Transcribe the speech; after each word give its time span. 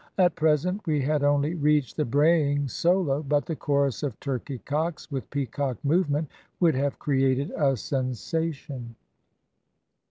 At 0.17 0.33
present 0.35 0.81
we 0.87 0.99
had 0.99 1.21
only 1.23 1.53
reached 1.53 1.95
the 1.95 2.05
braying 2.05 2.67
solo 2.69 3.21
but 3.21 3.45
the 3.45 3.55
chorus 3.55 4.01
of 4.01 4.19
turkeycocks, 4.19 5.11
with 5.11 5.29
peacock 5.29 5.77
movement, 5.85 6.27
would 6.59 6.73
have 6.73 6.97
created 6.97 7.51
a 7.55 7.77
sensation." 7.77 8.95